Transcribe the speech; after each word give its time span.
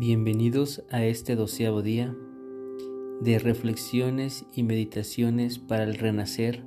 Bienvenidos 0.00 0.82
a 0.88 1.04
este 1.04 1.36
doceavo 1.36 1.82
día 1.82 2.16
de 3.20 3.38
reflexiones 3.38 4.46
y 4.54 4.62
meditaciones 4.62 5.58
para 5.58 5.84
el 5.84 5.96
renacer 5.96 6.64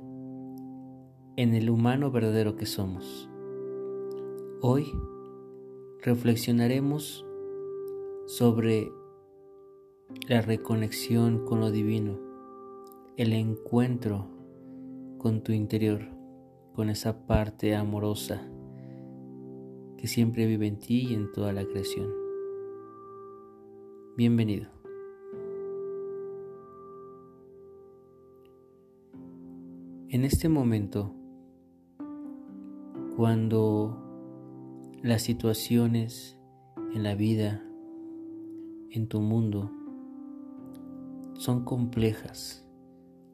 en 1.34 1.52
el 1.54 1.68
humano 1.68 2.12
verdadero 2.12 2.54
que 2.54 2.64
somos. 2.64 3.28
Hoy 4.60 4.86
reflexionaremos 6.00 7.26
sobre 8.26 8.92
la 10.28 10.40
reconexión 10.40 11.44
con 11.44 11.58
lo 11.58 11.72
divino, 11.72 12.20
el 13.16 13.32
encuentro 13.32 14.28
con 15.18 15.42
tu 15.42 15.50
interior, 15.50 16.02
con 16.72 16.88
esa 16.88 17.26
parte 17.26 17.74
amorosa 17.74 18.48
que 19.98 20.06
siempre 20.06 20.46
vive 20.46 20.68
en 20.68 20.78
ti 20.78 21.08
y 21.10 21.14
en 21.14 21.32
toda 21.32 21.52
la 21.52 21.64
creación. 21.64 22.23
Bienvenido. 24.16 24.68
En 30.08 30.24
este 30.24 30.48
momento, 30.48 31.12
cuando 33.16 33.98
las 35.02 35.22
situaciones 35.22 36.38
en 36.94 37.02
la 37.02 37.16
vida, 37.16 37.64
en 38.92 39.08
tu 39.08 39.20
mundo, 39.20 39.72
son 41.36 41.64
complejas 41.64 42.64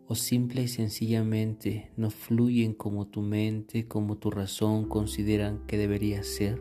o 0.07 0.15
simple 0.15 0.63
y 0.63 0.69
sencillamente 0.69 1.93
no 1.99 2.09
fluyen 2.09 2.73
como 2.73 3.07
tu 3.07 3.21
mente, 3.21 3.87
como 3.87 4.17
tu 4.17 4.31
razón 4.31 4.89
consideran 4.89 5.67
que 5.67 5.77
debería 5.77 6.23
ser, 6.23 6.59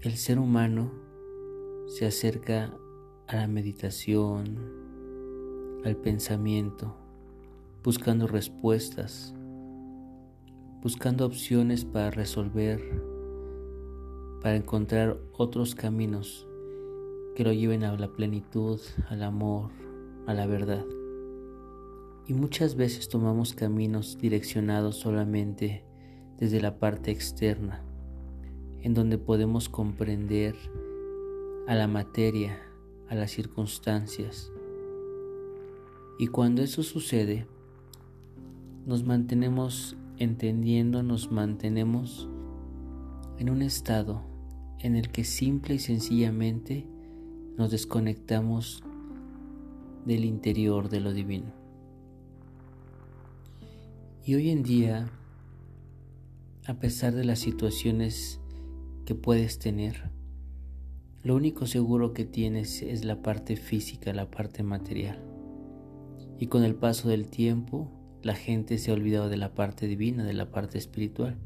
el 0.00 0.16
ser 0.16 0.40
humano 0.40 1.01
se 1.86 2.06
acerca 2.06 2.76
a 3.26 3.36
la 3.36 3.46
meditación, 3.46 4.58
al 5.84 5.96
pensamiento, 5.96 6.96
buscando 7.82 8.26
respuestas, 8.26 9.34
buscando 10.82 11.26
opciones 11.26 11.84
para 11.84 12.10
resolver, 12.10 12.80
para 14.40 14.56
encontrar 14.56 15.18
otros 15.32 15.74
caminos 15.74 16.46
que 17.34 17.44
lo 17.44 17.52
lleven 17.52 17.84
a 17.84 17.96
la 17.96 18.12
plenitud, 18.12 18.80
al 19.08 19.22
amor, 19.22 19.70
a 20.26 20.34
la 20.34 20.46
verdad. 20.46 20.84
Y 22.26 22.34
muchas 22.34 22.76
veces 22.76 23.08
tomamos 23.08 23.54
caminos 23.54 24.18
direccionados 24.18 24.96
solamente 24.96 25.84
desde 26.38 26.60
la 26.60 26.78
parte 26.78 27.10
externa, 27.10 27.84
en 28.80 28.94
donde 28.94 29.18
podemos 29.18 29.68
comprender 29.68 30.54
a 31.66 31.74
la 31.74 31.86
materia, 31.86 32.60
a 33.08 33.14
las 33.14 33.30
circunstancias. 33.30 34.50
Y 36.18 36.26
cuando 36.26 36.62
eso 36.62 36.82
sucede, 36.82 37.46
nos 38.86 39.04
mantenemos 39.04 39.96
entendiendo, 40.18 41.02
nos 41.02 41.30
mantenemos 41.30 42.28
en 43.38 43.50
un 43.50 43.62
estado 43.62 44.22
en 44.80 44.96
el 44.96 45.10
que 45.10 45.24
simple 45.24 45.74
y 45.76 45.78
sencillamente 45.78 46.86
nos 47.56 47.70
desconectamos 47.70 48.82
del 50.04 50.24
interior 50.24 50.88
de 50.88 51.00
lo 51.00 51.12
divino. 51.12 51.52
Y 54.24 54.34
hoy 54.34 54.50
en 54.50 54.62
día, 54.62 55.10
a 56.66 56.74
pesar 56.74 57.14
de 57.14 57.24
las 57.24 57.38
situaciones 57.38 58.40
que 59.04 59.14
puedes 59.14 59.58
tener, 59.58 60.10
lo 61.22 61.36
único 61.36 61.66
seguro 61.66 62.12
que 62.12 62.24
tienes 62.24 62.82
es 62.82 63.04
la 63.04 63.22
parte 63.22 63.56
física, 63.56 64.12
la 64.12 64.30
parte 64.30 64.62
material. 64.64 65.22
Y 66.38 66.46
con 66.48 66.64
el 66.64 66.74
paso 66.74 67.08
del 67.08 67.28
tiempo, 67.28 67.88
la 68.22 68.34
gente 68.34 68.76
se 68.78 68.90
ha 68.90 68.94
olvidado 68.94 69.28
de 69.28 69.36
la 69.36 69.54
parte 69.54 69.86
divina, 69.86 70.24
de 70.24 70.32
la 70.32 70.50
parte 70.50 70.78
espiritual. 70.78 71.38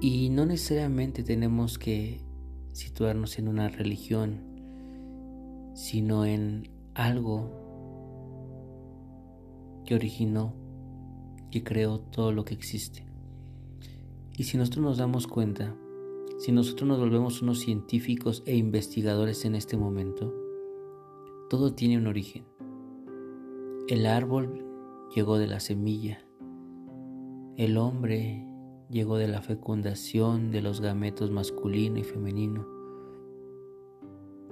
Y 0.00 0.30
no 0.30 0.46
necesariamente 0.46 1.24
tenemos 1.24 1.78
que 1.78 2.20
situarnos 2.72 3.38
en 3.40 3.48
una 3.48 3.68
religión, 3.68 4.44
sino 5.74 6.24
en 6.24 6.70
algo 6.94 7.50
que 9.84 9.96
originó, 9.96 10.54
que 11.50 11.64
creó 11.64 11.98
todo 11.98 12.30
lo 12.30 12.44
que 12.44 12.54
existe. 12.54 13.04
Y 14.36 14.44
si 14.44 14.56
nosotros 14.56 14.84
nos 14.84 14.98
damos 14.98 15.26
cuenta, 15.26 15.74
si 16.40 16.52
nosotros 16.52 16.88
nos 16.88 16.98
volvemos 16.98 17.42
unos 17.42 17.58
científicos 17.58 18.42
e 18.46 18.56
investigadores 18.56 19.44
en 19.44 19.54
este 19.54 19.76
momento, 19.76 20.34
todo 21.50 21.74
tiene 21.74 21.98
un 21.98 22.06
origen. 22.06 22.46
El 23.88 24.06
árbol 24.06 24.64
llegó 25.14 25.36
de 25.36 25.46
la 25.46 25.60
semilla, 25.60 26.24
el 27.58 27.76
hombre 27.76 28.42
llegó 28.88 29.18
de 29.18 29.28
la 29.28 29.42
fecundación 29.42 30.50
de 30.50 30.62
los 30.62 30.80
gametos 30.80 31.30
masculino 31.30 31.98
y 31.98 32.04
femenino. 32.04 32.66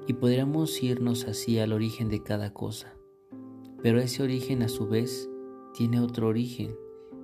Y 0.06 0.12
podríamos 0.12 0.82
irnos 0.82 1.24
así 1.24 1.58
al 1.58 1.72
origen 1.72 2.10
de 2.10 2.22
cada 2.22 2.52
cosa, 2.52 2.98
pero 3.82 3.98
ese 3.98 4.22
origen 4.22 4.62
a 4.62 4.68
su 4.68 4.88
vez 4.88 5.30
tiene 5.72 6.00
otro 6.00 6.28
origen 6.28 6.76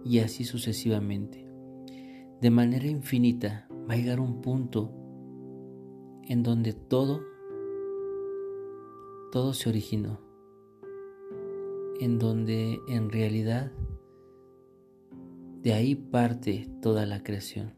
y 0.07 0.21
así 0.21 0.45
sucesivamente. 0.45 1.47
De 2.41 2.49
manera 2.49 2.87
infinita 2.87 3.69
va 3.89 3.95
a 3.95 3.97
llegar 3.97 4.21
un 4.21 4.41
punto 4.41 4.91
en 6.27 6.43
donde 6.43 6.72
todo, 6.72 7.22
todo 9.31 9.53
se 9.53 9.69
originó, 9.69 10.21
en 12.00 12.19
donde 12.19 12.81
en 12.89 13.11
realidad 13.11 13.72
de 15.62 15.75
ahí 15.75 15.95
parte 15.95 16.69
toda 16.81 17.05
la 17.05 17.22
creación. 17.22 17.75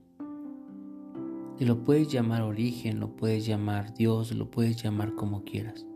Y 1.58 1.64
lo 1.64 1.82
puedes 1.84 2.12
llamar 2.12 2.42
origen, 2.42 3.00
lo 3.00 3.16
puedes 3.16 3.46
llamar 3.46 3.94
Dios, 3.94 4.34
lo 4.34 4.50
puedes 4.50 4.80
llamar 4.80 5.14
como 5.14 5.42
quieras. 5.44 5.86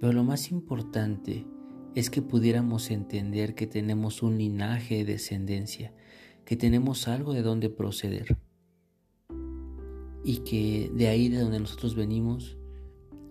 Pero 0.00 0.12
lo 0.12 0.24
más 0.24 0.50
importante 0.50 1.46
es 1.94 2.08
que 2.08 2.22
pudiéramos 2.22 2.90
entender 2.90 3.54
que 3.54 3.66
tenemos 3.66 4.22
un 4.22 4.38
linaje 4.38 4.96
de 4.96 5.04
descendencia, 5.04 5.92
que 6.44 6.56
tenemos 6.56 7.08
algo 7.08 7.34
de 7.34 7.42
donde 7.42 7.68
proceder 7.68 8.38
y 10.24 10.38
que 10.38 10.90
de 10.94 11.08
ahí 11.08 11.28
de 11.28 11.40
donde 11.40 11.60
nosotros 11.60 11.94
venimos, 11.94 12.56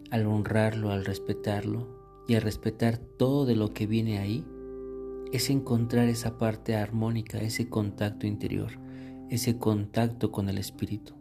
al 0.09 0.25
honrarlo, 0.25 0.91
al 0.91 1.05
respetarlo 1.05 1.87
y 2.27 2.35
al 2.35 2.41
respetar 2.41 2.97
todo 2.97 3.45
de 3.45 3.55
lo 3.55 3.73
que 3.73 3.87
viene 3.87 4.19
ahí, 4.19 4.45
es 5.31 5.49
encontrar 5.49 6.07
esa 6.07 6.37
parte 6.37 6.75
armónica, 6.75 7.39
ese 7.39 7.69
contacto 7.69 8.27
interior, 8.27 8.71
ese 9.29 9.57
contacto 9.57 10.31
con 10.31 10.49
el 10.49 10.57
espíritu. 10.57 11.13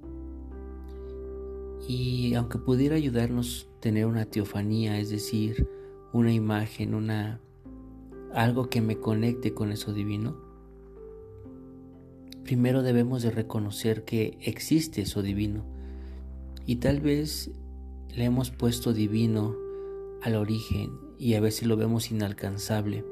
Y 1.88 2.34
aunque 2.34 2.58
pudiera 2.58 2.96
ayudarnos 2.96 3.68
tener 3.80 4.06
una 4.06 4.24
teofanía, 4.24 4.98
es 4.98 5.10
decir, 5.10 5.68
una 6.12 6.32
imagen, 6.32 6.94
una 6.94 7.40
algo 8.32 8.68
que 8.68 8.80
me 8.80 8.98
conecte 8.98 9.54
con 9.54 9.72
eso 9.72 9.92
divino, 9.92 10.36
primero 12.46 12.84
debemos 12.84 13.22
de 13.22 13.32
reconocer 13.32 14.04
que 14.04 14.38
existe 14.40 15.02
eso 15.02 15.20
divino. 15.20 15.64
Y 16.64 16.76
tal 16.76 17.00
vez 17.00 17.50
le 18.14 18.24
hemos 18.24 18.52
puesto 18.52 18.92
divino 18.92 19.56
al 20.22 20.36
origen 20.36 20.92
y 21.18 21.34
a 21.34 21.40
veces 21.40 21.66
lo 21.66 21.76
vemos 21.76 22.12
inalcanzable, 22.12 23.04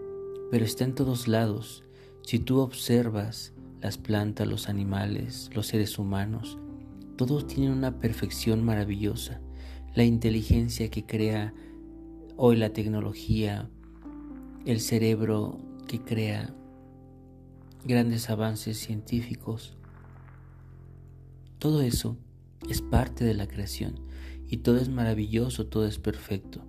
pero 0.53 0.65
está 0.65 0.84
en 0.84 0.95
todos 0.95 1.27
lados. 1.27 1.83
Si 2.22 2.39
tú 2.39 2.61
observas 2.61 3.53
las 3.81 3.99
plantas, 3.99 4.47
los 4.47 4.69
animales, 4.69 5.51
los 5.53 5.66
seres 5.66 5.98
humanos, 5.98 6.57
todos 7.16 7.48
tienen 7.48 7.72
una 7.72 7.98
perfección 7.98 8.65
maravillosa. 8.65 9.41
La 9.97 10.04
inteligencia 10.04 10.91
que 10.91 11.07
crea 11.07 11.54
hoy 12.36 12.54
la 12.54 12.72
tecnología, 12.72 13.69
el 14.65 14.81
cerebro 14.81 15.59
que 15.89 16.01
crea 16.01 16.54
grandes 17.84 18.31
avances 18.31 18.78
científicos. 18.78 19.77
Todo 21.59 21.83
eso 21.83 22.16
es 22.69 22.81
parte 22.81 23.25
de 23.25 23.34
la 23.34 23.47
creación 23.47 24.01
y 24.48 24.59
todo 24.59 24.78
es 24.78 24.89
maravilloso, 24.89 25.66
todo 25.66 25.86
es 25.86 25.98
perfecto. 25.98 26.65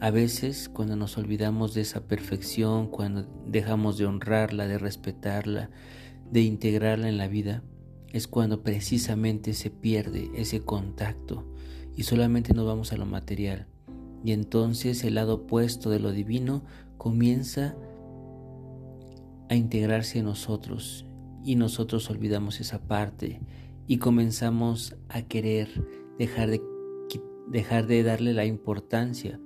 A 0.00 0.10
veces 0.10 0.68
cuando 0.68 0.96
nos 0.96 1.16
olvidamos 1.16 1.72
de 1.72 1.80
esa 1.80 2.06
perfección, 2.06 2.88
cuando 2.88 3.26
dejamos 3.46 3.96
de 3.96 4.06
honrarla, 4.06 4.66
de 4.66 4.78
respetarla, 4.78 5.70
de 6.30 6.42
integrarla 6.42 7.08
en 7.08 7.16
la 7.16 7.28
vida, 7.28 7.62
es 8.12 8.28
cuando 8.28 8.62
precisamente 8.62 9.54
se 9.54 9.70
pierde 9.70 10.30
ese 10.34 10.60
contacto 10.60 11.44
y 11.96 12.02
solamente 12.02 12.52
nos 12.54 12.66
vamos 12.66 12.92
a 12.92 12.96
lo 12.96 13.06
material. 13.06 13.66
Y 14.24 14.32
entonces 14.32 15.04
el 15.04 15.14
lado 15.14 15.34
opuesto 15.34 15.90
de 15.90 16.00
lo 16.00 16.12
divino 16.12 16.64
comienza 16.96 17.68
a 17.68 17.93
integrarse 19.50 20.18
en 20.18 20.24
nosotros 20.24 21.06
y 21.44 21.56
nosotros 21.56 22.08
olvidamos 22.10 22.60
esa 22.60 22.86
parte 22.86 23.40
y 23.86 23.98
comenzamos 23.98 24.96
a 25.08 25.22
querer 25.22 25.68
dejar 26.18 26.50
de, 26.50 26.62
dejar 27.48 27.86
de 27.86 28.02
darle 28.02 28.32
la 28.32 28.46
importancia 28.46 29.38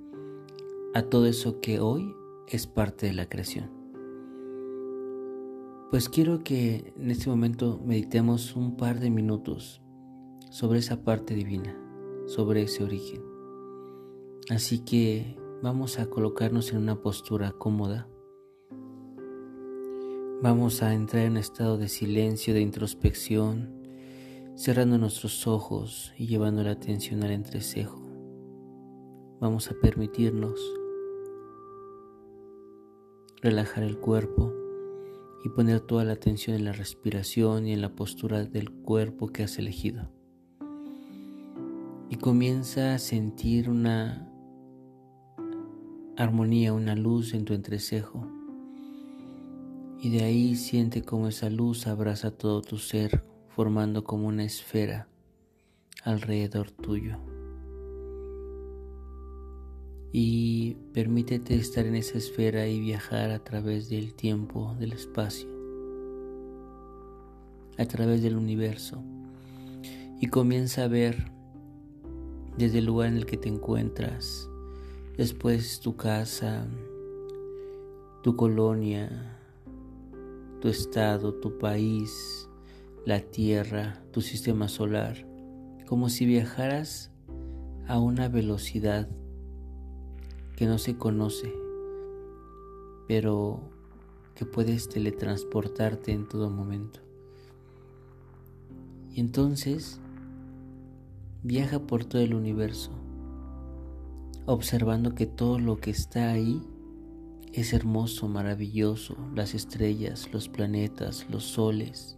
a 0.93 1.03
todo 1.03 1.25
eso 1.25 1.59
que 1.59 1.79
hoy 1.79 2.15
es 2.47 2.67
parte 2.67 3.07
de 3.07 3.13
la 3.13 3.27
creación. 3.27 3.69
Pues 5.91 6.07
quiero 6.07 6.43
que 6.43 6.93
en 6.97 7.11
este 7.11 7.29
momento 7.29 7.81
meditemos 7.83 8.55
un 8.55 8.77
par 8.77 8.99
de 8.99 9.09
minutos 9.09 9.81
sobre 10.51 10.79
esa 10.79 11.03
parte 11.03 11.33
divina, 11.33 11.75
sobre 12.27 12.63
ese 12.63 12.83
origen. 12.83 13.23
Así 14.49 14.79
que 14.79 15.35
vamos 15.61 15.99
a 15.99 16.07
colocarnos 16.07 16.71
en 16.71 16.77
una 16.77 17.01
postura 17.01 17.51
cómoda. 17.51 18.07
Vamos 20.41 20.81
a 20.83 20.93
entrar 20.93 21.25
en 21.25 21.31
un 21.33 21.37
estado 21.37 21.77
de 21.77 21.89
silencio, 21.89 22.53
de 22.53 22.61
introspección, 22.61 23.73
cerrando 24.55 24.97
nuestros 24.97 25.47
ojos 25.47 26.13
y 26.17 26.27
llevando 26.27 26.63
la 26.63 26.71
atención 26.71 27.23
al 27.23 27.31
entrecejo. 27.31 28.01
Vamos 29.41 29.69
a 29.69 29.73
permitirnos 29.81 30.57
relajar 33.41 33.83
el 33.83 33.99
cuerpo 33.99 34.53
y 35.43 35.49
poner 35.49 35.81
toda 35.81 36.05
la 36.05 36.13
atención 36.13 36.55
en 36.55 36.63
la 36.63 36.71
respiración 36.71 37.67
y 37.67 37.73
en 37.73 37.81
la 37.81 37.93
postura 37.93 38.45
del 38.45 38.71
cuerpo 38.71 39.27
que 39.27 39.43
has 39.43 39.59
elegido. 39.59 40.09
Y 42.09 42.15
comienza 42.15 42.93
a 42.93 42.99
sentir 42.99 43.69
una 43.69 44.31
armonía, 46.15 46.71
una 46.71 46.95
luz 46.95 47.33
en 47.33 47.43
tu 47.43 47.53
entrecejo. 47.53 48.38
Y 50.01 50.11
de 50.11 50.23
ahí 50.23 50.55
siente 50.55 51.03
como 51.03 51.27
esa 51.27 51.49
luz 51.49 51.85
abraza 51.85 52.31
todo 52.31 52.61
tu 52.61 52.77
ser, 52.77 53.21
formando 53.49 54.05
como 54.05 54.27
una 54.27 54.45
esfera 54.45 55.09
alrededor 56.05 56.71
tuyo. 56.71 57.17
Y 60.13 60.77
permítete 60.93 61.55
estar 61.55 61.85
en 61.85 61.95
esa 61.95 62.17
esfera 62.17 62.65
y 62.67 62.79
viajar 62.79 63.31
a 63.31 63.43
través 63.43 63.89
del 63.89 64.13
tiempo, 64.13 64.73
del 64.79 64.93
espacio, 64.93 65.49
a 67.77 67.85
través 67.85 68.23
del 68.23 68.37
universo. 68.37 69.03
Y 70.21 70.27
comienza 70.27 70.85
a 70.85 70.87
ver 70.87 71.29
desde 72.57 72.79
el 72.79 72.85
lugar 72.85 73.09
en 73.09 73.17
el 73.17 73.25
que 73.25 73.37
te 73.37 73.49
encuentras, 73.49 74.49
después 75.17 75.81
tu 75.81 75.97
casa, 75.97 76.65
tu 78.23 78.37
colonia, 78.37 79.38
tu 80.59 80.67
estado, 80.67 81.33
tu 81.33 81.57
país, 81.57 82.49
la 83.05 83.19
tierra, 83.21 84.03
tu 84.11 84.21
sistema 84.21 84.67
solar, 84.67 85.25
como 85.87 86.09
si 86.09 86.25
viajaras 86.25 87.11
a 87.87 87.99
una 87.99 88.27
velocidad 88.27 89.09
que 90.55 90.65
no 90.65 90.77
se 90.77 90.97
conoce, 90.97 91.53
pero 93.07 93.61
que 94.35 94.45
puedes 94.45 94.89
teletransportarte 94.89 96.11
en 96.11 96.27
todo 96.27 96.49
momento. 96.49 96.99
Y 99.13 99.19
entonces 99.19 99.99
Viaja 101.41 101.79
por 101.79 102.03
todo 102.03 102.21
el 102.21 102.33
universo, 102.33 102.91
observando 104.45 105.15
que 105.15 105.25
todo 105.25 105.57
lo 105.57 105.77
que 105.77 105.89
está 105.89 106.31
ahí 106.31 106.61
es 107.53 107.73
hermoso, 107.73 108.27
maravilloso, 108.27 109.17
las 109.35 109.53
estrellas, 109.53 110.29
los 110.31 110.49
planetas, 110.49 111.25
los 111.29 111.43
soles. 111.43 112.17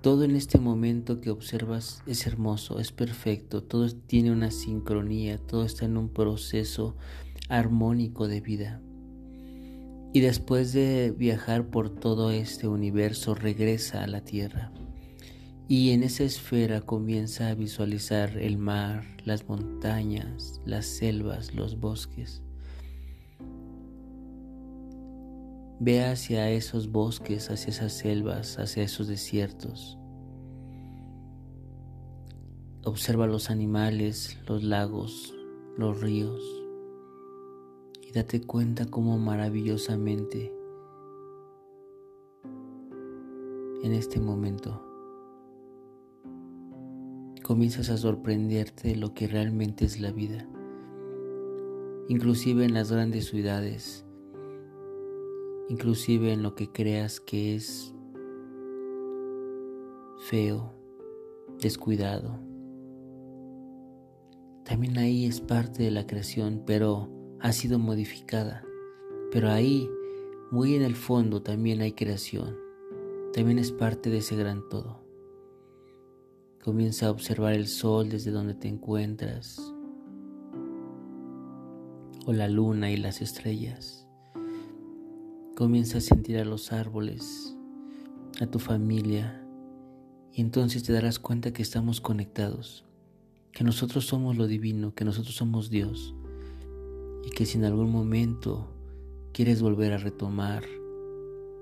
Todo 0.00 0.24
en 0.24 0.36
este 0.36 0.58
momento 0.58 1.20
que 1.20 1.30
observas 1.30 2.02
es 2.06 2.26
hermoso, 2.26 2.78
es 2.78 2.92
perfecto, 2.92 3.62
todo 3.62 3.88
tiene 3.90 4.30
una 4.30 4.50
sincronía, 4.50 5.38
todo 5.38 5.64
está 5.64 5.84
en 5.84 5.96
un 5.96 6.08
proceso 6.08 6.96
armónico 7.48 8.28
de 8.28 8.40
vida. 8.40 8.80
Y 10.12 10.20
después 10.20 10.72
de 10.72 11.12
viajar 11.16 11.68
por 11.68 11.90
todo 11.90 12.30
este 12.30 12.68
universo 12.68 13.34
regresa 13.34 14.04
a 14.04 14.06
la 14.06 14.22
Tierra 14.24 14.72
y 15.68 15.90
en 15.90 16.02
esa 16.02 16.24
esfera 16.24 16.80
comienza 16.80 17.48
a 17.48 17.54
visualizar 17.54 18.38
el 18.38 18.56
mar, 18.56 19.04
las 19.24 19.46
montañas, 19.48 20.62
las 20.64 20.86
selvas, 20.86 21.54
los 21.54 21.78
bosques. 21.78 22.42
Ve 25.80 26.04
hacia 26.04 26.50
esos 26.50 26.90
bosques, 26.90 27.50
hacia 27.50 27.70
esas 27.70 27.92
selvas, 27.92 28.58
hacia 28.58 28.82
esos 28.82 29.06
desiertos. 29.06 29.98
Observa 32.84 33.26
los 33.26 33.50
animales, 33.50 34.38
los 34.46 34.64
lagos, 34.64 35.34
los 35.76 36.00
ríos 36.00 36.42
y 38.02 38.12
date 38.12 38.40
cuenta 38.40 38.86
cómo 38.86 39.18
maravillosamente 39.18 40.52
en 43.82 43.92
este 43.92 44.18
momento 44.18 44.82
comienzas 47.44 47.90
a 47.90 47.96
sorprenderte 47.96 48.88
de 48.88 48.96
lo 48.96 49.14
que 49.14 49.28
realmente 49.28 49.84
es 49.84 50.00
la 50.00 50.10
vida. 50.10 50.48
Inclusive 52.08 52.64
en 52.64 52.74
las 52.74 52.90
grandes 52.90 53.26
ciudades, 53.26 54.04
inclusive 55.68 56.32
en 56.32 56.42
lo 56.42 56.54
que 56.54 56.70
creas 56.72 57.20
que 57.20 57.54
es 57.54 57.94
feo, 60.18 60.72
descuidado. 61.60 62.38
También 64.64 64.98
ahí 64.98 65.26
es 65.26 65.40
parte 65.40 65.82
de 65.82 65.90
la 65.90 66.06
creación, 66.06 66.62
pero 66.66 67.08
ha 67.40 67.52
sido 67.52 67.78
modificada. 67.78 68.64
Pero 69.30 69.50
ahí, 69.50 69.88
muy 70.50 70.74
en 70.74 70.82
el 70.82 70.96
fondo, 70.96 71.42
también 71.42 71.80
hay 71.80 71.92
creación. 71.92 72.56
También 73.32 73.58
es 73.58 73.72
parte 73.72 74.10
de 74.10 74.18
ese 74.18 74.36
gran 74.36 74.68
todo. 74.68 75.02
Comienza 76.62 77.06
a 77.06 77.10
observar 77.10 77.54
el 77.54 77.66
sol 77.66 78.08
desde 78.08 78.30
donde 78.30 78.54
te 78.54 78.68
encuentras, 78.68 79.58
o 82.26 82.32
la 82.32 82.48
luna 82.48 82.90
y 82.90 82.96
las 82.96 83.22
estrellas. 83.22 84.07
Comienza 85.58 85.98
a 85.98 86.00
sentir 86.00 86.38
a 86.38 86.44
los 86.44 86.72
árboles, 86.72 87.56
a 88.40 88.46
tu 88.46 88.60
familia, 88.60 89.44
y 90.32 90.40
entonces 90.40 90.84
te 90.84 90.92
darás 90.92 91.18
cuenta 91.18 91.52
que 91.52 91.62
estamos 91.62 92.00
conectados, 92.00 92.84
que 93.50 93.64
nosotros 93.64 94.06
somos 94.06 94.36
lo 94.36 94.46
divino, 94.46 94.94
que 94.94 95.04
nosotros 95.04 95.34
somos 95.34 95.68
Dios, 95.68 96.14
y 97.24 97.30
que 97.30 97.44
si 97.44 97.58
en 97.58 97.64
algún 97.64 97.90
momento 97.90 98.68
quieres 99.32 99.60
volver 99.60 99.94
a 99.94 99.98
retomar 99.98 100.62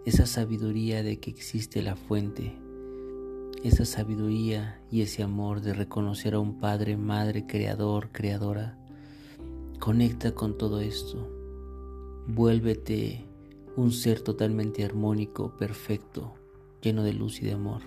esa 0.05 0.27
sabiduría 0.27 1.03
de 1.03 1.19
que 1.19 1.31
existe 1.31 1.81
la 1.81 1.97
fuente, 1.97 2.55
esa 3.65 3.87
sabiduría 3.87 4.79
y 4.91 5.01
ese 5.01 5.23
amor 5.23 5.63
de 5.63 5.73
reconocer 5.73 6.35
a 6.35 6.39
un 6.39 6.59
Padre, 6.59 6.99
Madre, 6.99 7.47
Creador, 7.47 8.11
Creadora. 8.13 8.77
Conecta 9.81 10.35
con 10.35 10.59
todo 10.59 10.83
esto. 10.83 11.33
Vuélvete 12.27 13.26
un 13.77 13.93
ser 13.93 14.21
totalmente 14.21 14.85
armónico, 14.85 15.57
perfecto, 15.57 16.33
lleno 16.81 17.03
de 17.05 17.13
luz 17.13 17.43
y 17.43 17.45
de 17.47 17.53
amor. 17.53 17.83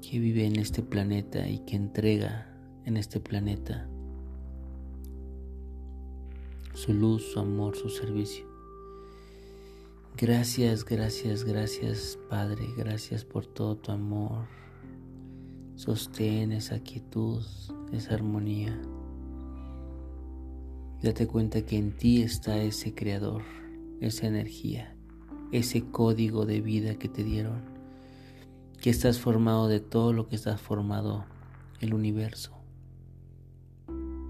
Que 0.00 0.18
vive 0.20 0.46
en 0.46 0.56
este 0.56 0.82
planeta 0.82 1.48
y 1.48 1.58
que 1.60 1.76
entrega 1.76 2.56
en 2.84 2.96
este 2.96 3.20
planeta 3.20 3.88
su 6.74 6.92
luz, 6.92 7.32
su 7.32 7.40
amor, 7.40 7.76
su 7.76 7.88
servicio. 7.88 8.46
Gracias, 10.16 10.84
gracias, 10.84 11.42
gracias 11.44 12.18
Padre, 12.28 12.68
gracias 12.76 13.24
por 13.24 13.46
todo 13.46 13.76
tu 13.76 13.90
amor. 13.90 14.46
Sostén 15.74 16.52
esa 16.52 16.78
quietud, 16.78 17.42
esa 17.92 18.14
armonía. 18.14 18.80
Date 21.04 21.26
cuenta 21.26 21.66
que 21.66 21.76
en 21.76 21.92
ti 21.92 22.22
está 22.22 22.62
ese 22.62 22.94
creador, 22.94 23.42
esa 24.00 24.26
energía, 24.26 24.96
ese 25.52 25.82
código 25.82 26.46
de 26.46 26.62
vida 26.62 26.94
que 26.94 27.10
te 27.10 27.22
dieron, 27.22 27.60
que 28.80 28.88
estás 28.88 29.20
formado 29.20 29.68
de 29.68 29.80
todo 29.80 30.14
lo 30.14 30.28
que 30.28 30.34
está 30.34 30.56
formado 30.56 31.26
el 31.80 31.92
universo. 31.92 32.56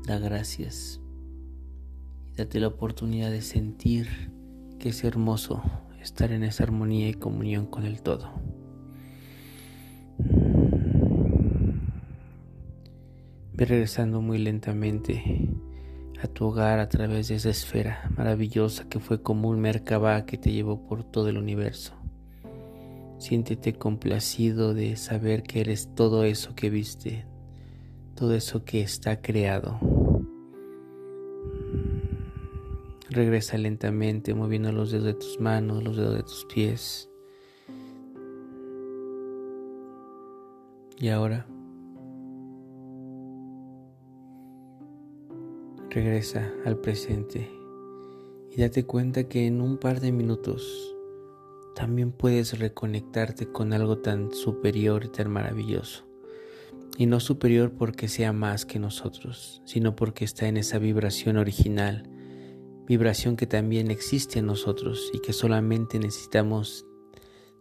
Da 0.04 0.19
gracias 0.19 1.00
y 2.33 2.38
date 2.38 2.59
la 2.59 2.66
oportunidad 2.66 3.31
de 3.31 3.43
sentir 3.43 4.33
que 4.81 4.88
es 4.88 5.04
hermoso 5.04 5.62
estar 6.00 6.33
en 6.33 6.43
esa 6.43 6.64
armonía 6.64 7.09
y 7.09 7.14
comunión 7.14 7.66
con 7.66 7.85
el 7.85 8.02
todo. 8.02 8.33
Ve 13.52 13.64
regresando 13.64 14.21
muy 14.21 14.38
lentamente 14.38 15.54
a 16.23 16.28
tu 16.28 16.47
hogar 16.47 16.78
a 16.78 16.88
través 16.88 17.28
de 17.28 17.37
esa 17.37 17.50
esfera 17.50 18.11
maravillosa 18.16 18.88
que 18.88 18.99
fue 18.99 19.23
como 19.23 19.49
un 19.49 19.61
Merkabah 19.61 20.25
que 20.25 20.38
te 20.38 20.52
llevó 20.52 20.87
por 20.87 21.04
todo 21.04 21.28
el 21.28 21.38
universo. 21.38 21.92
Siéntete 23.18 23.75
complacido 23.75 24.75
de 24.75 24.97
saber 24.97 25.42
que 25.42 25.61
eres 25.61 25.94
todo 25.94 26.25
eso 26.25 26.54
que 26.54 26.71
viste, 26.71 27.25
todo 28.14 28.35
eso 28.35 28.64
que 28.64 28.83
está 28.83 29.21
creado. 29.21 29.78
Regresa 33.11 33.56
lentamente 33.59 34.35
moviendo 34.35 34.73
los 34.73 34.90
dedos 34.90 35.06
de 35.06 35.14
tus 35.14 35.40
manos, 35.40 35.85
los 35.85 35.97
dedos 35.97 36.16
de 36.16 36.23
tus 36.23 36.44
pies. 36.47 37.09
Y 40.99 41.09
ahora 41.09 41.47
regresa 45.94 46.52
al 46.64 46.76
presente 46.78 47.48
y 48.50 48.60
date 48.60 48.84
cuenta 48.84 49.28
que 49.28 49.46
en 49.46 49.60
un 49.60 49.78
par 49.78 50.00
de 50.00 50.10
minutos 50.10 50.92
también 51.76 52.10
puedes 52.10 52.58
reconectarte 52.58 53.46
con 53.46 53.72
algo 53.72 53.98
tan 53.98 54.32
superior 54.32 55.04
y 55.04 55.08
tan 55.08 55.30
maravilloso. 55.30 56.04
Y 56.98 57.06
no 57.06 57.20
superior 57.20 57.72
porque 57.72 58.08
sea 58.08 58.32
más 58.32 58.64
que 58.66 58.80
nosotros, 58.80 59.62
sino 59.64 59.94
porque 59.94 60.24
está 60.24 60.48
en 60.48 60.56
esa 60.56 60.78
vibración 60.78 61.36
original, 61.36 62.08
vibración 62.86 63.36
que 63.36 63.46
también 63.46 63.90
existe 63.90 64.40
en 64.40 64.46
nosotros 64.46 65.10
y 65.12 65.20
que 65.20 65.32
solamente 65.32 65.98
necesitamos 65.98 66.86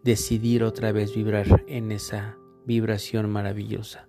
decidir 0.04 0.64
otra 0.64 0.92
vez 0.92 1.16
vibrar 1.16 1.64
en 1.68 1.92
esa 1.92 2.38
vibración 2.66 3.30
maravillosa. 3.30 4.08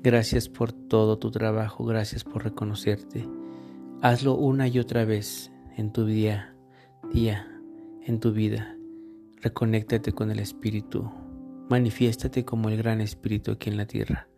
Gracias 0.00 0.48
por 0.48 0.70
todo 0.72 1.18
tu 1.18 1.32
trabajo, 1.32 1.84
gracias 1.84 2.22
por 2.22 2.44
reconocerte. 2.44 3.28
Hazlo 4.00 4.36
una 4.36 4.68
y 4.68 4.78
otra 4.78 5.04
vez 5.04 5.50
en 5.76 5.92
tu 5.92 6.06
día, 6.06 6.54
día, 7.12 7.48
en 8.06 8.20
tu 8.20 8.32
vida. 8.32 8.76
Reconéctate 9.42 10.12
con 10.12 10.30
el 10.30 10.38
Espíritu. 10.38 11.10
Manifiéstate 11.68 12.44
como 12.44 12.68
el 12.68 12.76
gran 12.76 13.00
Espíritu 13.00 13.50
aquí 13.50 13.70
en 13.70 13.76
la 13.76 13.86
tierra. 13.86 14.28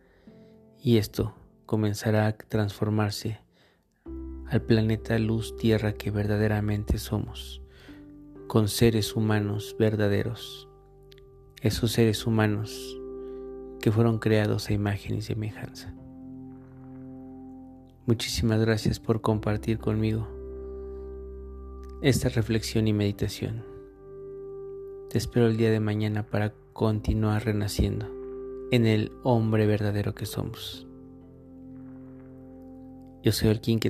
Y 0.83 0.97
esto 0.97 1.35
comenzará 1.67 2.27
a 2.27 2.33
transformarse 2.33 3.41
al 4.49 4.63
planeta 4.63 5.19
luz 5.19 5.55
tierra 5.57 5.93
que 5.93 6.11
verdaderamente 6.11 6.97
somos, 6.97 7.61
con 8.49 8.67
seres 8.69 9.15
humanos 9.15 9.77
verdaderos. 9.79 10.69
Esos 11.61 11.93
seres 11.93 12.27
humanos 12.27 13.00
que 13.81 13.91
fueron 13.91 14.19
creados 14.19 14.69
a 14.69 14.73
imagen 14.73 15.17
y 15.17 15.23
semejanza. 15.23 15.95
Muchísimas 18.07 18.61
gracias 18.61 18.99
por 19.01 19.21
compartir 19.21 19.79
conmigo 19.79 20.29
esta 22.03 22.29
reflexión 22.29 22.89
y 22.89 22.93
meditación. 22.93 23.65
Te 25.11 25.19
espero 25.19 25.47
el 25.47 25.57
día 25.57 25.71
de 25.71 25.81
mañana 25.81 26.27
para 26.27 26.55
continuar 26.73 27.45
renaciendo 27.45 28.07
en 28.71 28.87
el 28.87 29.13
hombre 29.23 29.67
verdadero 29.67 30.15
que 30.15 30.27
somos. 30.27 30.87
Yo 33.23 33.33
soy 33.33 33.49
el 33.49 33.61
King 33.61 33.81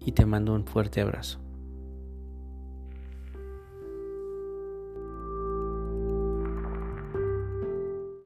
y 0.00 0.12
te 0.12 0.26
mando 0.26 0.54
un 0.54 0.66
fuerte 0.66 1.00
abrazo. 1.00 1.45